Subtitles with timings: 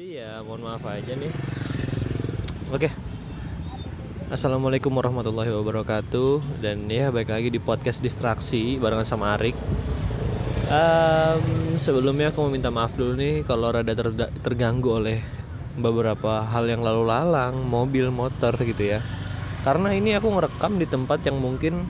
[0.00, 1.28] Jadi ya mohon maaf aja nih.
[2.72, 2.88] Oke.
[4.32, 9.52] Assalamualaikum warahmatullahi wabarakatuh dan ya baik lagi di podcast distraksi barengan sama Arik.
[10.72, 15.20] Um, sebelumnya aku mau minta maaf dulu nih kalau rada ter- terganggu oleh
[15.76, 19.04] beberapa hal yang lalu lalang, mobil, motor gitu ya.
[19.68, 21.84] Karena ini aku ngerekam di tempat yang mungkin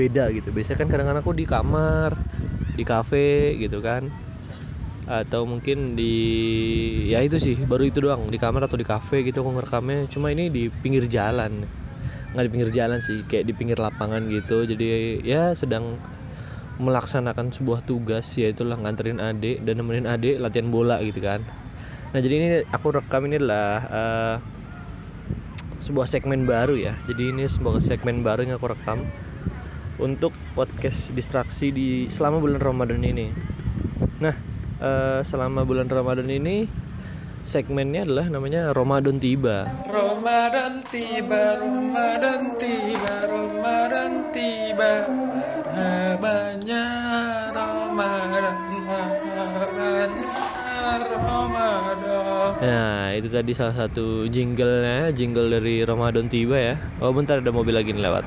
[0.00, 0.48] beda gitu.
[0.48, 2.16] Biasanya kan kadang-kadang aku di kamar,
[2.72, 4.29] di kafe gitu kan
[5.08, 6.14] atau mungkin di
[7.08, 8.28] ya itu sih baru itu doang.
[8.28, 10.08] Di kamar atau di kafe gitu aku ngerekamnya.
[10.12, 11.64] Cuma ini di pinggir jalan.
[12.34, 14.66] Nggak di pinggir jalan sih kayak di pinggir lapangan gitu.
[14.68, 15.96] Jadi ya sedang
[16.80, 21.44] melaksanakan sebuah tugas yaitulah nganterin adik dan nemenin adik latihan bola gitu kan.
[22.10, 24.36] Nah jadi ini aku rekam ini adalah uh,
[25.76, 26.96] sebuah segmen baru ya.
[27.04, 29.04] Jadi ini sebuah segmen baru yang aku rekam
[30.00, 33.28] untuk podcast distraksi di selama bulan Ramadan ini.
[34.24, 34.49] Nah
[34.80, 36.66] uh, selama bulan Ramadan ini
[37.44, 39.68] segmennya adalah namanya Ramadan tiba.
[39.88, 44.92] Ramadan tiba, Ramadan tiba, Ramadan tiba.
[45.70, 46.84] Marhabannya
[47.54, 50.10] Ramadan, Ramadan.
[52.60, 56.74] Nah, itu tadi salah satu jinglenya, jingle dari Ramadan tiba ya.
[57.00, 58.24] Oh, bentar ada mobil lagi nih lewat.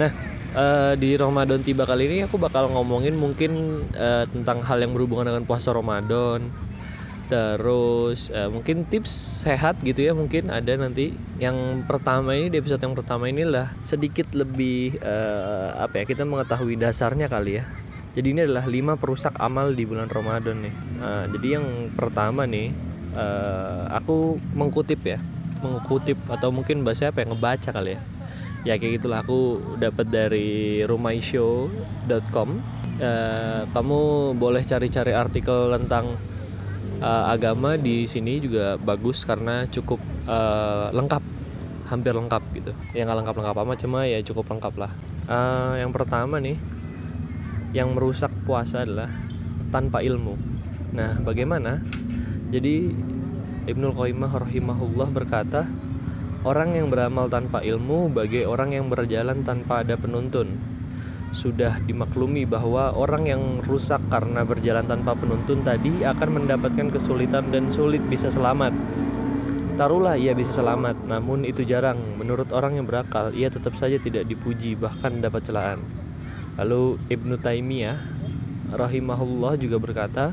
[0.00, 4.92] Nah, uh, di Ramadan tiba kali ini aku bakal ngomongin mungkin uh, tentang hal yang
[4.94, 6.50] berhubungan dengan puasa Ramadan.
[7.30, 11.14] Terus uh, mungkin tips sehat gitu ya mungkin ada nanti.
[11.38, 16.74] Yang pertama ini di episode yang pertama inilah sedikit lebih uh, apa ya kita mengetahui
[16.74, 17.64] dasarnya kali ya.
[18.10, 20.74] Jadi ini adalah 5 perusak amal di bulan Ramadan nih.
[20.98, 22.74] Uh, jadi yang pertama nih
[23.14, 25.22] uh, aku mengkutip ya,
[25.62, 28.02] mengkutip atau mungkin bahasa apa ya ngebaca kali ya
[28.64, 29.24] ya kayak gitulah.
[29.24, 32.48] Aku dapat dari rumaishow.com
[33.00, 34.00] uh, kamu
[34.36, 36.16] boleh cari-cari artikel tentang
[37.00, 41.22] uh, agama di sini juga bagus karena cukup uh, lengkap.
[41.90, 42.72] Hampir lengkap gitu.
[42.94, 44.92] Yang nggak lengkap lengkap amat cuma ya cukup lengkap lah.
[45.26, 46.54] Uh, yang pertama nih
[47.70, 49.10] yang merusak puasa adalah
[49.74, 50.38] tanpa ilmu.
[50.94, 51.82] Nah bagaimana?
[52.50, 52.90] Jadi
[53.70, 55.66] Ibnul Qayyimah rahimahullah berkata
[56.40, 60.56] Orang yang beramal tanpa ilmu bagai orang yang berjalan tanpa ada penuntun.
[61.36, 67.68] Sudah dimaklumi bahwa orang yang rusak karena berjalan tanpa penuntun tadi akan mendapatkan kesulitan dan
[67.68, 68.72] sulit bisa selamat.
[69.76, 72.00] Taruhlah ia bisa selamat, namun itu jarang.
[72.16, 75.84] Menurut orang yang berakal, ia tetap saja tidak dipuji, bahkan dapat celaan.
[76.56, 78.00] Lalu Ibnu Taimiyah
[78.72, 80.32] rahimahullah juga berkata,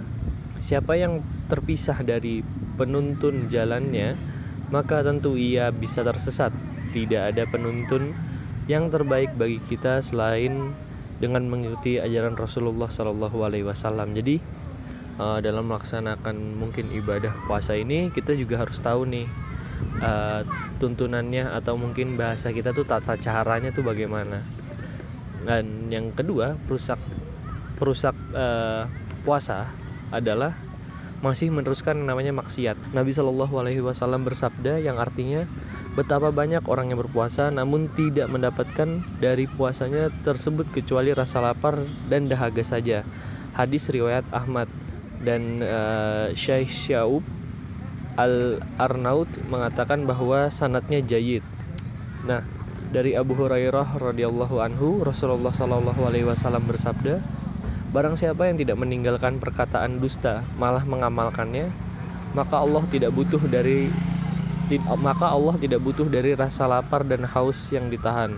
[0.64, 1.20] siapa yang
[1.52, 2.44] terpisah dari
[2.80, 4.37] penuntun jalannya,
[4.70, 6.52] maka tentu ia bisa tersesat.
[6.92, 8.16] Tidak ada penuntun
[8.68, 10.76] yang terbaik bagi kita selain
[11.18, 14.14] dengan mengikuti ajaran Rasulullah Shallallahu Alaihi Wasallam.
[14.14, 14.38] Jadi
[15.18, 19.28] uh, dalam melaksanakan mungkin ibadah puasa ini kita juga harus tahu nih
[20.04, 20.42] uh,
[20.78, 24.44] tuntunannya atau mungkin bahasa kita tuh tata caranya tuh bagaimana.
[25.48, 27.00] Dan yang kedua perusak
[27.80, 28.84] perusak uh,
[29.24, 29.70] puasa
[30.12, 30.67] adalah
[31.22, 32.94] masih meneruskan namanya maksiat.
[32.94, 35.50] Nabi Shallallahu Alaihi Wasallam bersabda yang artinya
[35.98, 42.30] betapa banyak orang yang berpuasa namun tidak mendapatkan dari puasanya tersebut kecuali rasa lapar dan
[42.30, 43.02] dahaga saja.
[43.58, 44.70] Hadis riwayat Ahmad
[45.26, 47.26] dan uh, Syekh Syaub
[48.18, 51.46] Al Arnaud mengatakan bahwa sanatnya jayid.
[52.26, 52.42] Nah,
[52.90, 57.22] dari Abu Hurairah radhiyallahu anhu Rasulullah Shallallahu alaihi wasallam bersabda,
[57.88, 61.72] Barang siapa yang tidak meninggalkan perkataan dusta, malah mengamalkannya,
[62.36, 63.88] maka Allah tidak butuh dari
[65.00, 68.36] maka Allah tidak butuh dari rasa lapar dan haus yang ditahan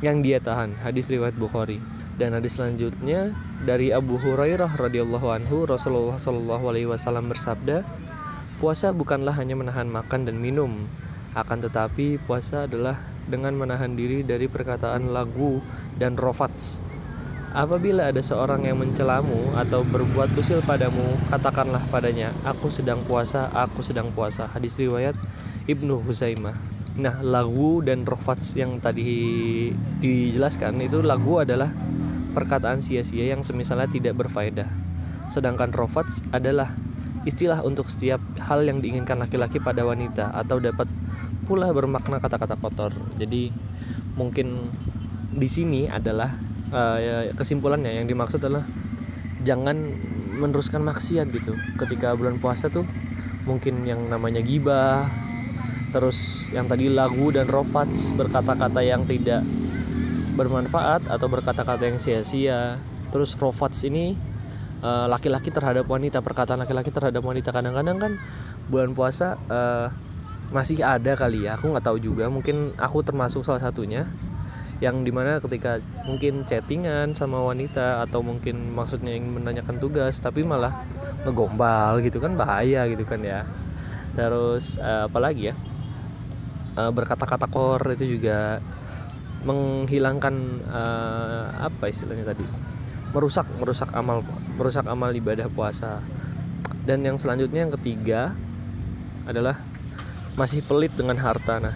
[0.00, 0.78] yang dia tahan.
[0.80, 1.82] Hadis riwayat Bukhari.
[2.14, 3.32] Dan hadis selanjutnya
[3.64, 7.80] dari Abu Hurairah radhiyallahu anhu Rasulullah shallallahu alaihi wasallam bersabda,
[8.60, 10.84] puasa bukanlah hanya menahan makan dan minum,
[11.32, 15.64] akan tetapi puasa adalah dengan menahan diri dari perkataan lagu
[15.96, 16.84] dan rofats
[17.50, 23.82] Apabila ada seorang yang mencelamu atau berbuat usil padamu, katakanlah padanya, "Aku sedang puasa, aku
[23.82, 25.18] sedang puasa." Hadis riwayat
[25.66, 26.54] Ibnu Huzaimah.
[26.94, 29.10] Nah, lagu dan rofats yang tadi
[29.98, 31.74] dijelaskan itu lagu adalah
[32.38, 34.70] perkataan sia-sia yang semisalnya tidak berfaedah.
[35.26, 36.70] Sedangkan rofats adalah
[37.26, 40.86] istilah untuk setiap hal yang diinginkan laki-laki pada wanita atau dapat
[41.50, 42.94] pula bermakna kata-kata kotor.
[43.18, 43.50] Jadi
[44.14, 44.70] mungkin
[45.34, 48.66] di sini adalah uh, ya, kesimpulannya yang dimaksud adalah
[49.42, 49.76] jangan
[50.40, 51.52] meneruskan maksiat gitu.
[51.76, 52.86] Ketika bulan puasa tuh
[53.44, 55.08] mungkin yang namanya gibah
[55.90, 59.42] terus yang tadi lagu dan rofats berkata-kata yang tidak
[60.38, 62.78] bermanfaat atau berkata-kata yang sia-sia.
[63.10, 64.14] Terus rofats ini
[64.80, 67.50] eh, laki-laki terhadap wanita perkataan laki-laki terhadap wanita.
[67.50, 68.12] Kadang-kadang kan
[68.70, 69.88] bulan puasa eh,
[70.50, 72.30] masih ada kali ya aku nggak tahu juga.
[72.30, 74.06] Mungkin aku termasuk salah satunya
[74.80, 75.78] yang di mana ketika
[76.08, 80.88] mungkin chattingan sama wanita atau mungkin maksudnya ingin menanyakan tugas tapi malah
[81.28, 83.44] ngegombal gitu kan bahaya gitu kan ya.
[84.16, 85.54] Terus eh, apalagi ya
[86.70, 88.62] Eh, berkata-kata kor itu juga
[89.42, 90.34] menghilangkan
[90.70, 92.46] eh, apa istilahnya tadi?
[93.10, 94.22] Merusak merusak amal
[94.54, 95.98] merusak amal ibadah puasa.
[96.86, 98.38] Dan yang selanjutnya yang ketiga
[99.26, 99.58] adalah
[100.38, 101.58] masih pelit dengan harta.
[101.58, 101.74] Nah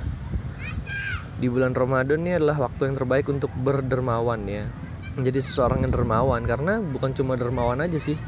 [1.39, 4.71] di bulan Ramadan ini adalah waktu yang terbaik untuk berdermawan ya.
[5.15, 8.19] Menjadi seseorang yang dermawan karena bukan cuma dermawan aja sih.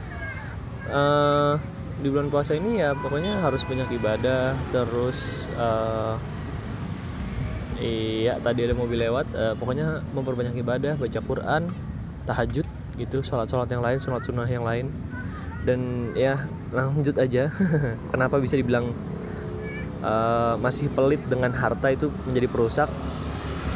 [0.87, 1.55] Eh,
[1.97, 6.15] di bulan puasa ini ya pokoknya harus banyak ibadah terus eh,
[7.81, 11.73] iya tadi ada mobil lewat eh, pokoknya memperbanyak ibadah baca Quran
[12.29, 12.67] tahajud
[12.97, 14.91] gitu sholat-sholat yang lain sunat sunnah yang lain.
[15.67, 17.51] Dan ya lanjut aja.
[18.13, 18.95] Kenapa bisa dibilang
[20.07, 22.89] eh, masih pelit dengan harta itu menjadi perusak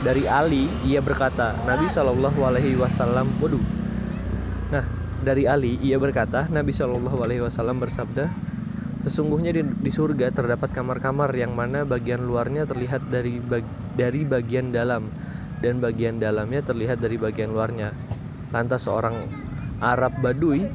[0.07, 3.61] dari Ali ia berkata Nabi Shallallahu Alaihi Wasallam waduh
[4.71, 4.87] nah
[5.21, 8.31] dari Ali ia berkata Nabi Shallallahu Alaihi Wasallam bersabda
[9.01, 14.77] Sesungguhnya di, di surga terdapat kamar-kamar yang mana bagian luarnya terlihat dari bag- dari bagian
[14.77, 15.09] dalam
[15.65, 17.97] dan bagian dalamnya terlihat dari bagian luarnya.
[18.53, 19.17] Lantas seorang
[19.81, 20.69] Arab Badui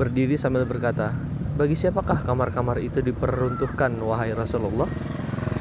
[0.00, 1.12] berdiri sambil berkata,
[1.58, 4.86] "Bagi siapakah kamar-kamar itu diperuntukkan wahai Rasulullah?"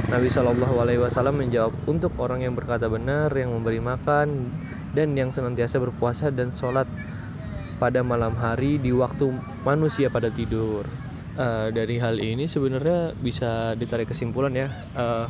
[0.07, 4.53] Nabi Shallallahu alaihi wasallam menjawab, "Untuk orang yang berkata benar, yang memberi makan
[4.93, 6.87] dan yang senantiasa berpuasa dan sholat
[7.81, 9.33] pada malam hari di waktu
[9.65, 10.87] manusia pada tidur."
[11.37, 15.25] Eh, dari hal ini sebenarnya bisa ditarik kesimpulan ya eh,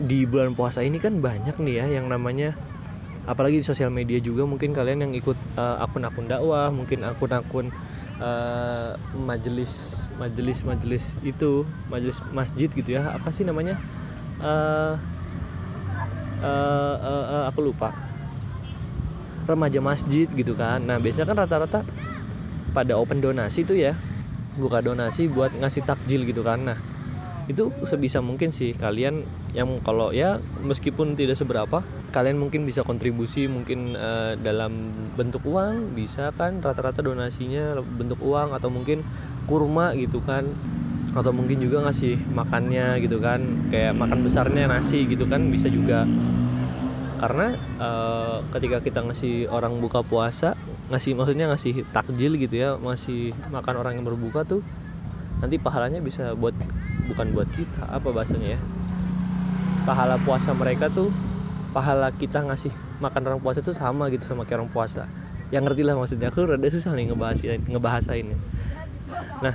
[0.00, 2.56] di bulan puasa ini kan banyak nih ya yang namanya
[3.30, 7.70] apalagi di sosial media juga mungkin kalian yang ikut eh, akun-akun dakwah mungkin akun-akun
[8.18, 13.14] eh, majelis majelis majelis itu majelis masjid gitu ya.
[13.14, 13.78] Apa sih namanya?
[14.42, 14.94] Eh,
[16.42, 17.94] eh, eh, eh, aku lupa.
[19.46, 20.82] Remaja masjid gitu kan.
[20.82, 21.80] Nah biasanya kan rata-rata
[22.74, 23.94] pada open donasi tuh ya.
[24.58, 26.66] Buka donasi buat ngasih takjil gitu kan.
[26.66, 26.78] Nah
[27.50, 29.26] itu sebisa mungkin sih kalian
[29.58, 31.82] yang kalau ya meskipun tidak seberapa
[32.14, 38.54] kalian mungkin bisa kontribusi mungkin eh, dalam bentuk uang bisa kan rata-rata donasinya bentuk uang
[38.54, 39.02] atau mungkin
[39.50, 40.46] kurma gitu kan.
[41.10, 46.06] Atau mungkin juga ngasih makannya gitu kan kayak makan besarnya nasi gitu kan bisa juga.
[47.18, 50.54] Karena eh, ketika kita ngasih orang buka puasa
[50.90, 54.58] ngasih maksudnya ngasih takjil gitu ya masih makan orang yang berbuka tuh
[55.38, 56.52] nanti pahalanya bisa buat
[57.10, 58.60] bukan buat kita apa bahasanya ya?
[59.82, 61.10] Pahala puasa mereka tuh
[61.74, 62.70] pahala kita ngasih
[63.02, 65.10] makan orang puasa tuh sama gitu sama kayak orang puasa.
[65.50, 68.38] Yang ngerti lah maksudnya aku rada susah nih ngebahasain ngebahasainnya.
[69.42, 69.54] Nah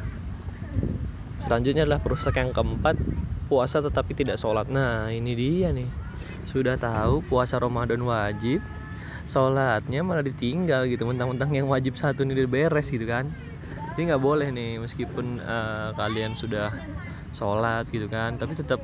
[1.40, 3.00] selanjutnya adalah perusak yang keempat
[3.48, 4.68] puasa tetapi tidak sholat.
[4.68, 5.88] Nah ini dia nih.
[6.44, 8.60] Sudah tahu puasa Ramadan wajib
[9.26, 13.34] sholatnya malah ditinggal gitu mentang-mentang yang wajib satu ini udah beres gitu kan
[13.96, 16.72] ini nggak boleh nih meskipun eh, kalian sudah
[17.32, 18.80] sholat gitu kan tapi tetap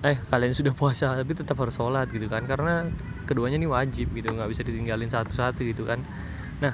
[0.00, 2.48] eh kalian sudah puasa tapi tetap harus sholat gitu kan.
[2.48, 2.88] Karena
[3.28, 6.00] keduanya ini wajib gitu nggak bisa ditinggalin satu-satu gitu kan.
[6.64, 6.72] Nah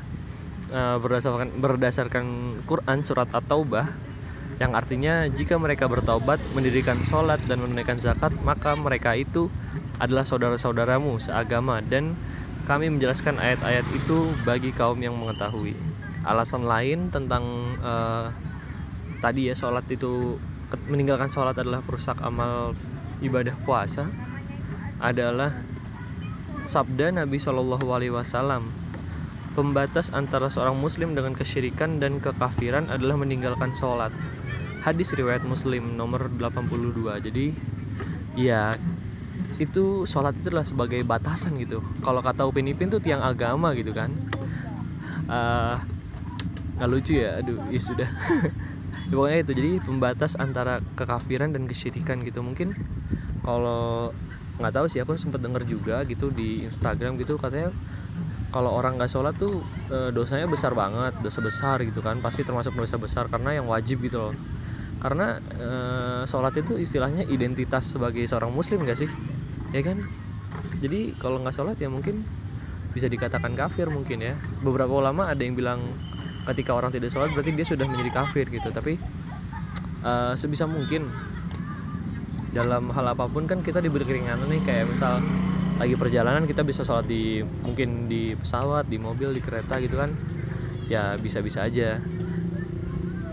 [0.71, 2.25] eh, berdasarkan berdasarkan
[2.71, 3.87] Quran surat At-Taubah
[4.56, 9.51] yang artinya jika mereka bertaubat mendirikan sholat dan menunaikan zakat maka mereka itu
[9.99, 11.82] adalah saudara-saudaramu seagama.
[11.82, 12.15] Dan
[12.67, 15.95] kami menjelaskan ayat-ayat itu bagi kaum yang mengetahui
[16.27, 17.45] alasan lain tentang
[17.81, 18.27] eh,
[19.23, 20.37] tadi ya sholat itu
[20.91, 22.75] meninggalkan sholat adalah perusak amal
[23.23, 24.11] ibadah puasa
[24.99, 25.55] adalah
[26.67, 28.75] sabda Nabi Shallallahu Alaihi Wasallam
[29.55, 34.13] pembatas antara seorang muslim dengan kesyirikan dan kekafiran adalah meninggalkan sholat.
[34.85, 37.47] Hadis riwayat muslim nomor 82 jadi
[38.37, 38.77] ya
[39.56, 41.81] itu sholat itu adalah sebagai batasan gitu.
[42.05, 44.13] Kalau kata Upin Ipin tuh tiang agama gitu kan.
[45.27, 45.77] Eh,
[46.77, 47.41] nggak lucu ya?
[47.41, 48.09] Aduh ya sudah.
[49.06, 49.53] Ya, pokoknya itu.
[49.55, 52.43] Jadi pembatas antara kekafiran dan kesyirikan gitu.
[52.43, 52.75] Mungkin
[53.47, 54.11] kalau
[54.59, 57.71] nggak tahu sih aku sempat denger juga gitu di Instagram gitu katanya
[58.51, 59.61] kalau orang nggak sholat tuh
[59.93, 62.19] eh, dosanya besar banget dosa besar gitu kan.
[62.19, 64.35] Pasti termasuk dosa besar karena yang wajib gitu loh.
[64.99, 69.11] Karena eh, sholat itu istilahnya identitas sebagai seorang muslim gak sih?
[69.71, 70.03] Ya kan?
[70.83, 72.27] Jadi kalau nggak sholat ya mungkin
[72.91, 74.35] bisa dikatakan kafir mungkin ya.
[74.65, 75.85] Beberapa ulama ada yang bilang
[76.46, 78.70] ketika orang tidak sholat berarti dia sudah menjadi kafir gitu.
[78.70, 78.94] Tapi
[80.06, 81.10] eh, sebisa mungkin
[82.56, 85.20] dalam hal apa pun kan kita diberi keringanan nih kayak misal
[85.76, 90.15] lagi perjalanan kita bisa sholat di mungkin di pesawat di mobil di kereta gitu kan.
[90.88, 91.98] Ya bisa-bisa aja.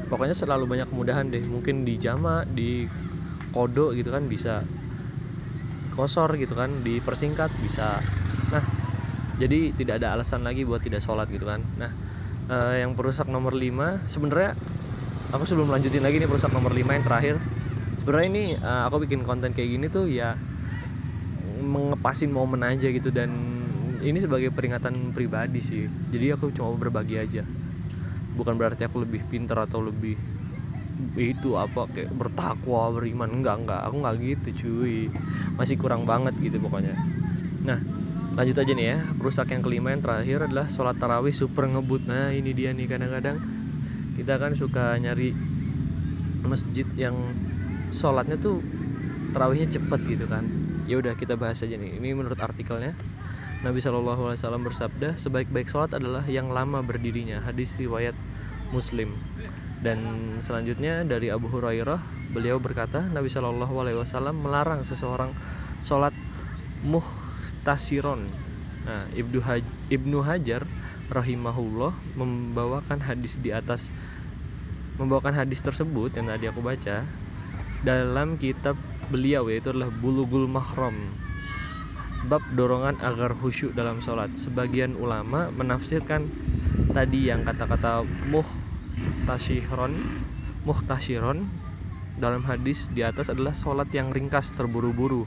[0.10, 1.46] Pokoknya selalu banyak kemudahan deh.
[1.46, 2.90] Mungkin di jama di
[3.56, 4.66] kodo gitu kan bisa.
[5.94, 8.02] Kosor gitu kan dipersingkat bisa.
[8.50, 8.66] Nah
[9.38, 11.62] jadi tidak ada alasan lagi buat tidak sholat gitu kan.
[11.78, 11.94] Nah
[12.50, 14.58] eh, yang perusak nomor 5 sebenarnya
[15.34, 17.36] aku sebelum lanjutin lagi nih perusak nomor 5 yang terakhir
[18.02, 20.36] sebenarnya ini eh, aku bikin konten kayak gini tuh ya
[21.64, 23.10] mengepasin momen aja gitu.
[23.10, 23.32] Dan
[24.04, 25.88] ini sebagai peringatan pribadi sih.
[25.88, 27.48] Jadi aku cuma berbagi aja.
[28.36, 30.20] Bukan berarti aku lebih pintar atau lebih
[31.18, 33.42] itu apa kayak bertakwa beriman.
[33.42, 33.82] Enggak enggak.
[33.88, 35.08] Aku enggak gitu cuy.
[35.56, 36.94] Masih kurang banget gitu pokoknya.
[37.64, 37.80] Nah
[38.34, 38.98] lanjut aja nih ya.
[39.22, 42.10] Rusak yang kelima yang terakhir adalah sholat tarawih super ngebut.
[42.10, 43.38] Nah ini dia nih kadang-kadang.
[44.14, 45.34] Kita kan suka nyari
[46.46, 47.16] masjid yang
[47.90, 48.62] sholatnya tuh
[49.34, 50.46] tarawihnya cepet gitu kan.
[50.90, 51.98] Ya udah kita bahas aja nih.
[51.98, 52.94] Ini menurut artikelnya.
[53.64, 57.40] Nabi Shallallahu Alaihi Wasallam bersabda sebaik-baik sholat adalah yang lama berdirinya.
[57.40, 58.12] Hadis riwayat
[58.76, 59.16] Muslim.
[59.80, 60.00] Dan
[60.44, 65.32] selanjutnya dari Abu Hurairah beliau berkata Nabi Shallallahu Alaihi Wasallam melarang seseorang
[65.80, 66.12] sholat
[67.64, 68.28] muhtasiron
[68.84, 70.68] nah Ibnu, Haj Ibnu Hajar
[71.08, 73.96] rahimahullah membawakan hadis di atas
[75.00, 77.08] membawakan hadis tersebut yang tadi aku baca
[77.88, 78.76] dalam kitab
[79.08, 81.16] beliau yaitu adalah Bulughul Mahram
[82.28, 84.32] bab dorongan agar khusyuk dalam sholat.
[84.36, 86.28] Sebagian ulama menafsirkan
[86.92, 89.96] tadi yang kata-kata muhtasyiron,
[90.68, 91.48] muhtasyiron
[92.20, 95.24] dalam hadis di atas adalah sholat yang ringkas terburu-buru.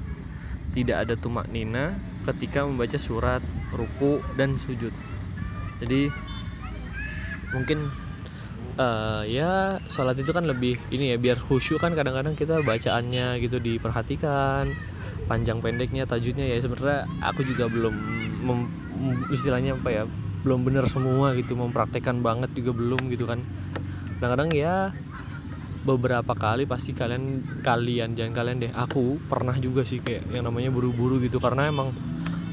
[0.73, 3.41] Tidak ada tumak nina ketika membaca surat,
[3.71, 4.91] ruku dan sujud.
[5.79, 6.11] Jadi
[7.55, 7.93] mungkin
[8.81, 13.63] uh, ya sholat itu kan lebih ini ya biar khusyuk kan kadang-kadang kita bacaannya gitu
[13.63, 14.75] diperhatikan
[15.31, 16.59] panjang pendeknya tajudnya ya.
[16.59, 17.95] Sebenarnya aku juga belum
[19.31, 20.03] istilahnya apa ya
[20.47, 23.43] belum benar semua gitu mempraktekkan banget juga belum gitu kan.
[24.19, 24.95] Kadang-kadang ya
[25.87, 30.73] beberapa kali pasti kalian kalian jangan kalian deh aku pernah juga sih kayak yang namanya
[30.73, 31.39] buru-buru gitu.
[31.39, 31.95] Karena emang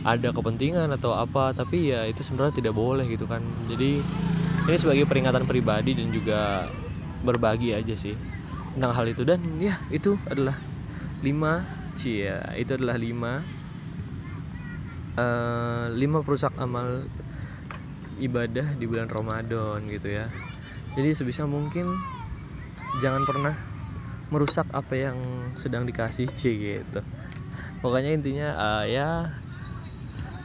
[0.04, 4.04] ada kepentingan atau apa tapi ya itu sebenarnya tidak boleh gitu kan jadi
[4.68, 6.68] ini sebagai peringatan pribadi dan juga
[7.24, 8.16] berbagi aja sih
[8.76, 10.60] tentang hal itu dan ya itu adalah
[11.24, 13.46] lima Cia, itu adalah lima
[15.14, 17.06] uh, lima perusak amal
[18.18, 20.26] ibadah di bulan Ramadan gitu ya.
[20.98, 21.94] Jadi sebisa mungkin
[22.98, 23.54] jangan pernah
[24.34, 25.18] merusak apa yang
[25.62, 27.02] sedang dikasih C gitu.
[27.86, 29.38] Pokoknya intinya uh, ya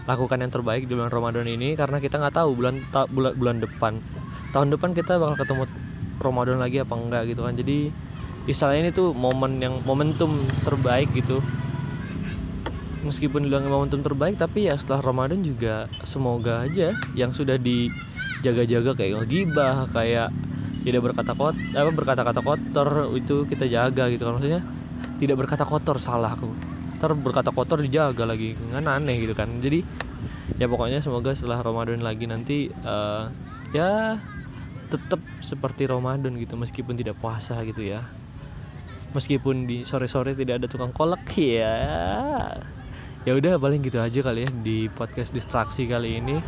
[0.08, 3.56] lakukan yang terbaik di bulan Ramadan ini karena kita nggak tahu bulan ta bulan bulan
[3.60, 4.00] depan.
[4.56, 5.64] Tahun depan kita bakal ketemu
[6.16, 7.52] Ramadan lagi apa enggak gitu kan.
[7.52, 7.92] Jadi
[8.48, 11.44] istilahnya ini tuh momen yang momentum terbaik gitu.
[13.04, 19.22] Meskipun bilang momentum terbaik tapi ya setelah Ramadan juga semoga aja yang sudah dijaga-jaga kayak
[19.22, 20.32] ngegibah kayak
[20.88, 24.40] tidak berkata kot apa berkata-kata kotor itu kita jaga gitu kan.
[24.40, 24.64] Maksudnya
[25.20, 26.67] tidak berkata kotor salah aku
[26.98, 28.58] ntar berkata kotor dijaga lagi.
[28.58, 29.62] Kan aneh gitu kan.
[29.62, 29.86] Jadi
[30.58, 33.30] ya pokoknya semoga setelah Ramadan lagi nanti uh,
[33.70, 34.18] ya
[34.88, 38.02] tetap seperti Ramadan gitu meskipun tidak puasa gitu ya.
[39.16, 41.24] Meskipun di sore-sore tidak ada tukang kolak
[41.62, 41.78] ya.
[43.26, 46.40] Ya udah paling gitu aja kali ya di podcast distraksi kali ini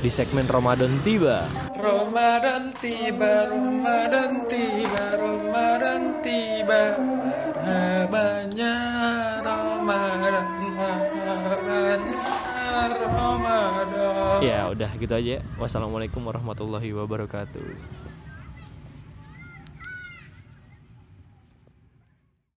[0.00, 1.44] di segmen Ramadan tiba.
[1.74, 7.40] Ramadan tiba Ramadan tiba Ramadan tiba Ramadan
[14.40, 15.36] ya udah gitu aja.
[15.60, 18.00] Wassalamualaikum warahmatullahi wabarakatuh